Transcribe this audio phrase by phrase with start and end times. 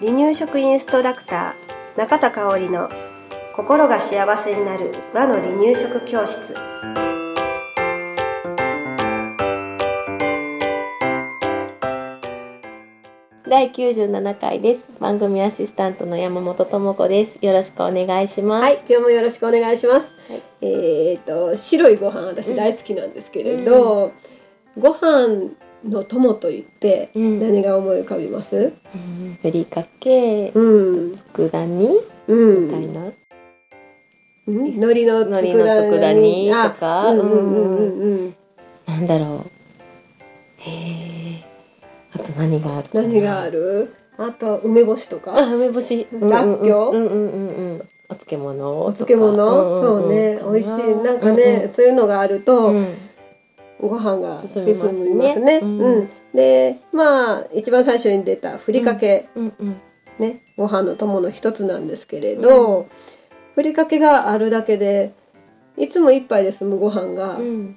[0.00, 2.90] 離乳食インストラクター中田香織の
[3.54, 6.54] 心が幸せになる和の離乳食教室。
[13.46, 14.88] 第97回です。
[15.00, 17.44] 番組アシスタントの山本智子です。
[17.44, 18.62] よろしくお願いします。
[18.62, 20.42] はい今日もよろしくお願いします、はい。
[20.62, 24.12] えっ、と白いご飯私大好きなんですけれど、
[24.78, 25.50] ご飯
[25.84, 27.40] の友と言ってうん。
[27.40, 28.72] 何が思い浮かびます？
[28.94, 30.60] うんふりかけう
[31.12, 31.16] ん。
[31.16, 32.66] 佃煮うん。
[32.66, 33.12] みたいな。
[34.46, 34.56] うん。
[34.66, 35.46] 海苔のうんうんうん
[37.76, 38.34] うんうん。
[38.86, 39.50] なんだろう。
[40.58, 41.44] へえ
[42.12, 43.94] あと何がある何がある？
[44.18, 45.38] あと梅干しとか？
[45.38, 46.06] あ梅干し。
[46.12, 46.96] らっきょう？
[46.96, 47.88] うんうんうんうん。
[48.10, 50.40] お漬物お漬物、そうね。
[50.42, 50.96] 美味しい。
[51.04, 52.86] なんかね、そういうのがあると、うんうん
[53.88, 55.60] ご飯が進進みますね。
[55.60, 55.60] すね。
[55.62, 55.80] うん。
[55.80, 59.80] うんでまあ一番最初に出たふりかけ、うんうん
[60.20, 60.42] ね。
[60.56, 62.86] ご飯の友の一つなんですけれど、
[63.54, 65.12] ふりかけがあるだけで
[65.76, 67.76] いつも一杯で済むご飯がうん。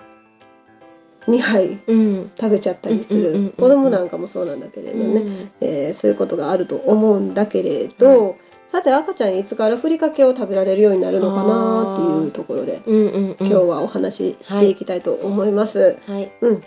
[1.28, 2.32] 2杯うん。
[2.38, 5.52] 食べちゃったりする、子供なんかもそうなんだけれどね、うん。
[5.62, 8.36] えーそういうことがあると思うんだけれど、
[8.74, 13.36] さて赤ちゃんいつからふりかけを食べられるようになるのかなっていうところでうんうんうん。
[13.40, 16.00] 今日はお話ししていきたいと思います。
[16.08, 16.32] はい。
[16.42, 16.62] うん。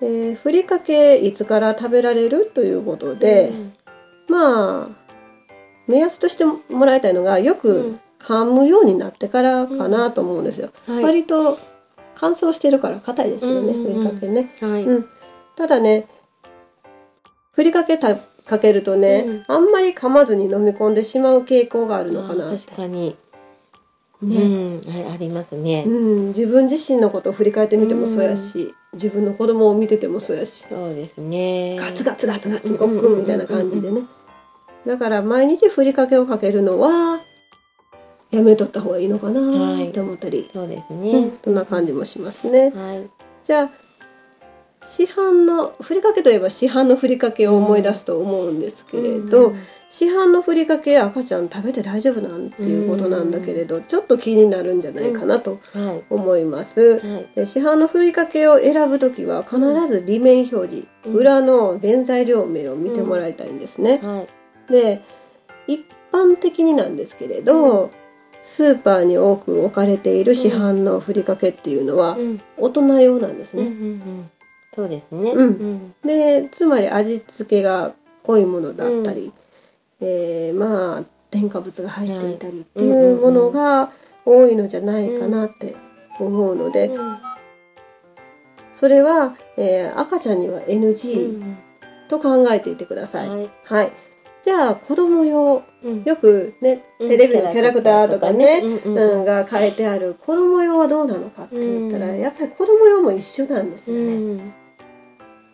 [0.00, 3.72] えーふりかけいつから食べられるということで、うん
[4.28, 4.88] まあ
[5.86, 8.00] 目安としてもらいたいのがようくん。
[8.18, 10.70] 噛むようになってからかなと思うんですよ。
[10.86, 11.04] はい。
[11.04, 11.58] 割と
[12.14, 14.04] 乾燥してるから硬いですよね、うんうんうん。
[14.04, 14.54] ふりかけね。
[14.60, 14.84] はい。
[14.84, 15.08] うん、
[15.56, 16.06] ただね
[17.52, 22.50] ふりかけたかけるとね、あんまり噛まずに飲み込んでしまう傾向があるのかな。
[22.50, 23.16] 確かに。
[24.22, 25.84] ね、うんあありますね。
[25.84, 31.76] うん、自分自身のことを振り返ってみてもそうやし、自分の子供を見ててもそうやし、そうですね。
[31.76, 34.02] ガツガツガツガツごくみたいな感じでね。
[34.86, 37.24] だから毎日ふりかけをかけるのは
[38.30, 42.70] やめとった方がいいのかなって思ったり、そうですうんね、そんな感じもしますね。
[42.70, 43.10] はい。
[43.44, 43.70] じゃあ
[44.86, 49.56] 市販のふりかけといえば市販のふりかけを思い出すと思うんですけれど、うん。
[49.88, 56.04] 市販のふりかけ赤ちゃん食べて大丈夫なんていうことなんだけれど、ちょっと気になるんじゃないかなとはい。
[56.08, 56.98] 思います。
[56.98, 57.28] はい。
[57.36, 64.00] で市販のふりかけを選ぶときは必ず裏面表示、うん裏の原材料名を見てもらいたいんですね。
[64.02, 64.26] は
[64.68, 64.72] い。
[64.72, 65.02] で
[65.66, 65.80] 一
[66.12, 67.90] 般的になんですけれど、
[68.44, 72.40] スーパーに多く置かれている市販のふりかけっていうのはうん。
[72.56, 74.30] 大人用なんですうんうんうね。
[74.72, 75.30] んそうですね。
[75.30, 75.40] うん。
[75.40, 75.94] うん。
[76.02, 79.32] でつまり味付けが濃いものだったり、
[80.00, 83.90] えーまあ添加物が入っていたりっていうものが
[84.26, 85.74] 多いのじゃないかなって
[86.20, 87.18] 思うので、うん。
[88.74, 91.58] それは、えー赤ちゃんにはう NG ん。
[92.08, 93.28] と考えていてください。
[93.28, 93.50] はい。
[93.64, 93.92] はい。
[94.44, 96.04] じゃあ子供用うん。
[96.04, 97.08] よくねうん。
[97.08, 102.20] テレビのキャラクターとかね、うんうんうん、が書いてある子供用はどうなのかって言ったら、うん。
[102.20, 104.61] やっぱり子供用も一緒なんですうよね。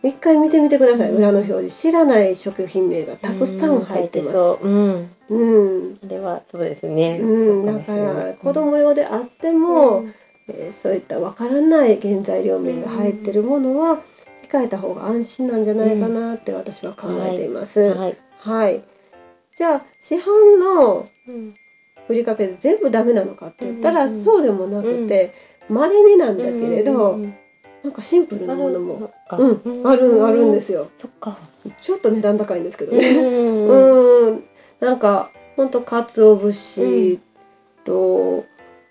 [0.03, 1.81] ん一回見てみてください、うん裏の表示。
[1.81, 4.33] 知らない食品名がたくさん入ってます。
[4.33, 5.99] そううん。
[6.01, 7.19] うれはそうですね。
[7.21, 10.05] うん、だから子供用であっても、
[10.47, 14.01] えーそういったわからない原材料名が入ってるものは
[14.49, 17.79] 控えた方が安心なんじゃないかなって私は考えています。
[17.79, 18.17] はい。
[18.39, 18.83] はい。
[19.55, 21.53] じゃあ市販のうん。
[22.07, 25.31] ふりかけで全部ダメなのかって言ったら、そうでもなくて、
[25.69, 27.35] 稀になんだけれど、うんうんうん
[27.83, 30.89] なんかシンプルなものも、あうん、あるあるんですすよ。
[30.97, 31.37] そっか。
[31.81, 33.13] ちょっと値段高いんですけどうね。
[33.13, 33.67] ん。
[33.67, 34.43] うん、
[34.79, 37.19] なんかほんと鰹節
[37.85, 38.45] と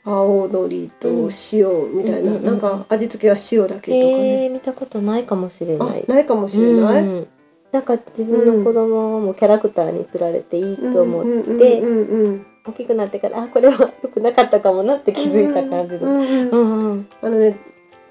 [0.04, 4.43] 青のりと塩みたいな、なんか味付けは塩だけとかね。
[4.43, 6.05] へえ見たことないかもしれあない。
[6.09, 7.03] ないかもしれない？
[7.03, 7.26] うん。
[7.70, 11.82] なんか自分の子供もキャラクターにつられていいと思って、
[12.66, 16.22] 大きくなってからあこれは良くなかったかもなって気づいた感じで、うんうん。
[16.22, 17.06] うんうんうん。
[17.20, 17.59] あのね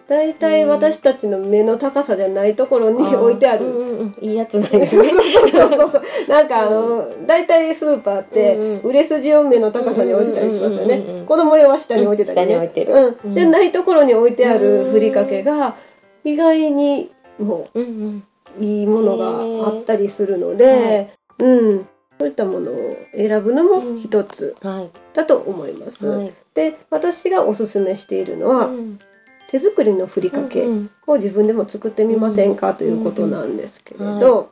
[0.07, 3.65] 大体私たちの目の高さじゃないところに置いてある。
[3.65, 4.15] うんうんうん。
[4.21, 5.09] いいやつなんですね
[5.51, 5.69] そう。
[5.69, 8.79] そうそうなんかあの大体スーパーってうんうん。
[8.89, 12.53] 売れ筋を目の高さに置いてたりしますようんうんうんうんね子供用は下に置いてたりね。
[12.53, 12.93] 下に置いてる。
[12.93, 13.31] う、うん。
[13.31, 15.75] んじゃないところに置いてあるふりかけが
[16.23, 18.23] 意外にもうんうん。
[18.59, 21.87] ういいものがあったりするので、うん。
[22.17, 24.89] そういったものを選ぶのも一つはい。
[25.13, 26.33] だと思います、はい。
[26.55, 28.99] で私がおすすめしているのは、うん
[29.49, 34.51] 手作りのふりかけ、うんを自分でも作ってみませんか、ということなんですけれうんど、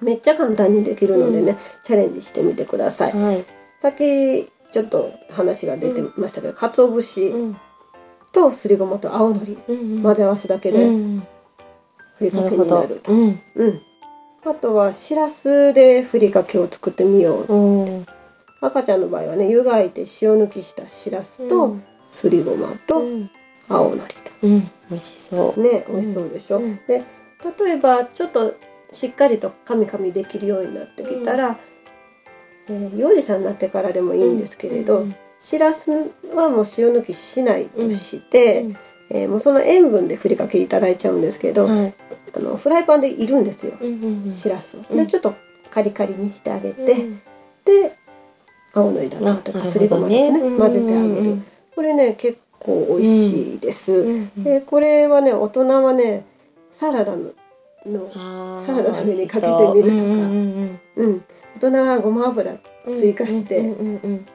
[0.00, 3.12] めっちゃ簡単にできるのでね、チャレンジしてみてください。
[3.12, 3.44] はい。
[3.80, 7.56] さっきちょっと話が出てましたけど、鰹節うん。
[8.32, 9.58] とすりごまと青のり
[10.02, 11.26] 混ぜ合わすだけうでん。
[12.16, 13.12] ふりかけになると。
[13.12, 13.40] うん。
[13.56, 13.82] うん。
[14.44, 18.06] あとはしらすでふりかけを作ってみよううん
[18.60, 21.76] 赤ちゃんの場合はね湯がいて塩抜きしたしらすと
[22.10, 23.30] すりごまうとん
[23.68, 24.70] 青のりうん。
[24.90, 26.76] 美味しそとね美味しそうでしょ、うん。
[26.86, 27.02] で
[27.64, 28.54] 例えばちょっと
[28.92, 31.58] しっかりとカミカミできるようになってきたら、
[32.68, 38.76] えー幼児さんになってからでもういいんですけれど、うんしらすはもう塩抜きしないとして、うん。
[39.10, 41.94] えーもうその塩分でふりかけいただいちゃうんですけど、はい。
[42.36, 44.34] あのフライパンでいるんですようんうんうん。
[44.34, 44.80] しらすを。
[44.88, 44.96] うん。
[44.96, 45.34] でちょっと
[45.70, 47.20] カリカリにしてあげて、うん
[47.64, 47.96] で
[48.74, 54.30] 青のりだあとかすりごまとかね混ぜてあげる、うんこれね結構美味しいです、うん。
[54.36, 54.44] うん。
[54.44, 56.24] でこれはね大人はね
[56.72, 57.32] サラダの
[58.64, 60.04] サラダの上にかけてみるとか。
[60.96, 61.06] う。
[61.06, 61.24] ん。
[61.56, 63.60] 大人はごま油うん追加して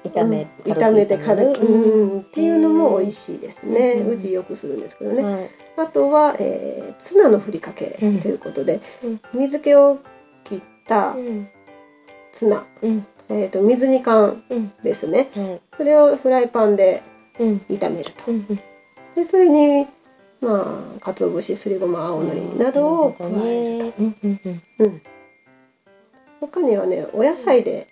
[0.03, 0.71] 炒めうん。
[0.73, 2.11] 炒めて軽く、うん。
[2.11, 2.19] うん。
[2.21, 4.19] っていうのも美味しいですね、ううん。
[4.19, 4.81] ちよくするん。
[4.81, 8.15] ですけどね、はいあとは、えーツナのふりかけとうん。
[8.15, 9.21] いうことで、うん。
[9.33, 9.99] 水気を
[10.43, 11.47] 切ったうん。
[12.31, 13.05] ツナ、うん。
[13.29, 14.71] えー、と水煮缶うん。
[14.83, 18.31] ですねはいそれをフライパンでうん炒めると
[19.15, 19.87] でそれに
[20.41, 23.93] まあ鰹節すりごま青のりなどを加えると、
[24.79, 25.01] うん、
[26.39, 27.87] 他にはねお野菜で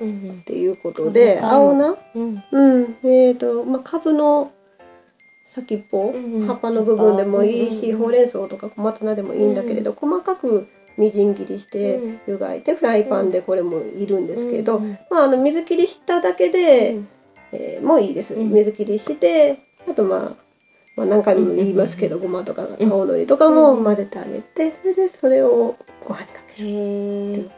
[0.00, 0.38] うん。
[0.40, 2.42] っていうことで、青菜うん。
[3.04, 4.50] えーとまあ、株の
[5.46, 6.12] 先っぽ、
[6.46, 8.26] 葉っぱの部分でもいいし、ほうれん。
[8.26, 9.54] 草とか小松菜でもいいん。
[9.54, 11.34] だけれど、細かくみじん。
[11.34, 14.26] 切りして湯がいてフライパンでこれもいるん。
[14.26, 14.80] ですけど、
[15.10, 17.00] まあ、あの水切りしただけで、
[17.52, 18.50] えーもういいです、うん。
[18.52, 19.58] 水切りして
[19.88, 20.20] あとまあ、
[20.96, 25.76] まあ、何回も言いますけど、ごまとかうん青のりとかも混ぜてあげてそれでそれを
[26.06, 27.50] ご飯にかけるへー。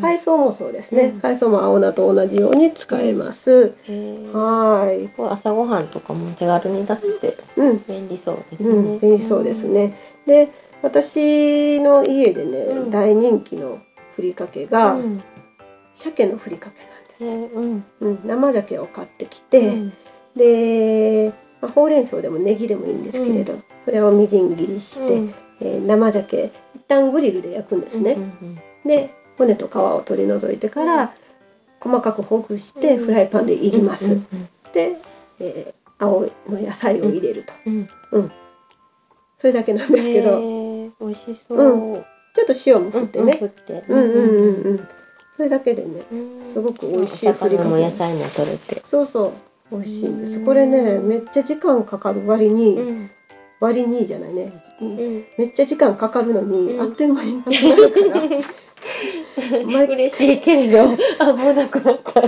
[0.00, 1.20] 海藻もそうですね、うん。
[1.20, 5.04] 海藻も青菜と同じように使えます、はー。
[5.06, 5.08] い。
[5.08, 7.84] これ朝ごはんとかも手軽に出せてうん。
[7.88, 8.68] 便利そうですね。
[8.68, 9.94] うん、便利そうですね。
[10.26, 10.48] で、
[10.82, 12.90] 私の家でね、うん。
[12.90, 13.80] 大人気の
[14.14, 15.22] ふりかけうが、ん。
[15.94, 17.84] 鮭のふりかけなんうん。
[18.00, 19.92] うん、生鮭を買ってきて、うん
[20.36, 28.12] で、まあ、ほうれん草でもネギでもいいんですけれど、それをみじん切りして、うんえー生鮭一旦グリルで焼くんですね。
[28.12, 31.12] うんで、骨と皮を取り除いてから、
[31.80, 34.12] 細かくほぐしてフライパンでいります。
[34.12, 34.26] うん
[34.72, 34.96] で、
[35.40, 37.52] えー青の野菜を入れると、
[38.12, 38.32] うん。
[39.38, 40.38] それだけなんですけど、
[41.00, 41.94] 美味しそう。
[41.94, 42.04] う
[42.34, 43.84] ちょっと塩も振ってね、振って。
[43.88, 44.88] うんうんうんうん。
[45.38, 48.82] それだけでね、うんすごく美味しいふりかけも野菜も取れて。
[48.84, 49.32] そうそ
[49.70, 50.38] う、美味しいんです。
[50.40, 53.10] うんこれね、めっちゃ時間かかる割に、うん。
[53.60, 54.52] 割にじゃないね。
[54.80, 55.24] うんうん。
[55.38, 60.88] めっちゃ時間かかるのに、うんあっという間になくなるから、 毎嬉しいけれど、
[61.20, 62.20] あ、もうなくなった。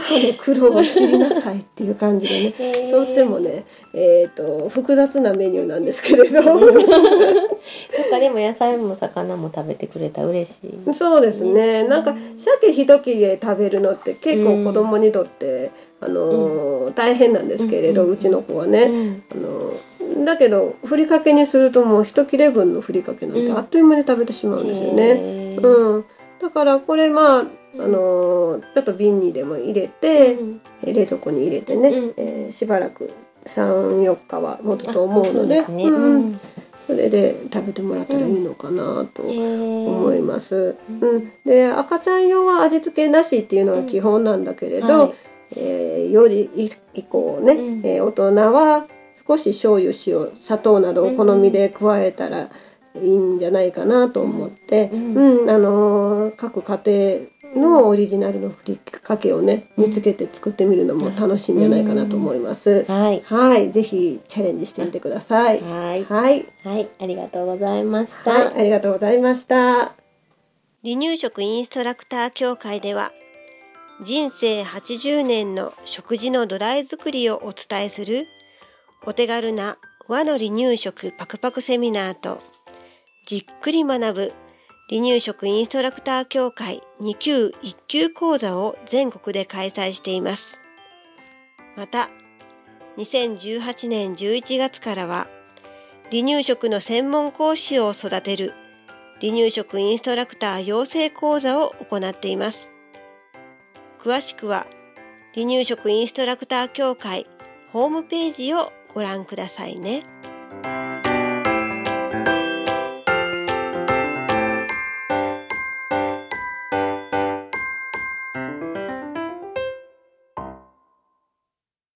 [0.00, 2.90] 母 の苦労を知りなさいっていう感じでね。
[2.90, 10.94] とってもね、えっ、と複雑なメニューなんですけれど、 他でも野菜も魚も食べてくれたら嬉しい。
[10.94, 11.84] そうですね。
[11.84, 15.70] なんか鮭一切れ食べるのって結構子供にとって、
[16.00, 18.82] あのー大変なんですけれど、ううんちの子はね。
[18.82, 19.74] うんあの
[20.24, 25.56] だけどふりかけにするともう一切れ分のふりかけなんてうんあっという間に食べてしまうんですよね。
[25.62, 26.04] うん、
[26.40, 27.44] だからこれまあ、
[27.78, 33.12] あのちょっと瓶にでも入れて、うんえ冷蔵庫に入れてね、うんえーしばらく
[33.46, 35.94] 34日は持つと思うのでうん。
[35.94, 36.40] うん。
[36.86, 40.76] それで食べてもらったらいいのかなと思思います。
[40.90, 45.14] うんうん、で赤ちゃん用は味付けなしっていうのが基本なんだけれど、はい。
[45.56, 46.50] えー、より
[46.94, 47.86] 以降ね、うん。
[47.86, 48.86] えー大人は
[49.26, 52.50] 少し醤油塩砂糖などを好みで加えたら
[52.94, 55.46] いいんじゃないかなと思って、ううん。
[55.46, 55.50] ん。
[55.50, 62.84] あのー各家庭のオリジナルのふりかけをね見つけて作ってみるのも楽しいんじゃないかなと思います。
[62.88, 63.22] はい。
[63.24, 65.60] はい、ぜひチャレンジしてみてください。
[65.60, 66.04] はい。
[66.04, 66.88] はい、はい。
[67.00, 68.32] ありがとうございました。
[68.32, 69.94] はい、ありがとうございました。
[70.84, 73.10] 離乳食インストラクター協会では
[74.02, 78.26] 人生80年の食事の土台作りをお伝えする
[79.06, 82.42] お手軽な和の離乳食パクパクセミナーと
[83.24, 84.32] じっくり学ぶ
[84.90, 90.60] 離乳食インストラクター協会2級1級講座を全国で開催しています。
[91.74, 92.10] また
[92.98, 95.26] 2018年11月からは
[96.10, 98.52] 離乳食の専門講師を育てる
[99.22, 102.68] 離乳食インストラクター養成講座を行っています。
[103.98, 104.66] 詳しくは
[105.34, 107.26] 離乳食インストラクター協会
[107.72, 110.04] ホームページをご覧くださいね。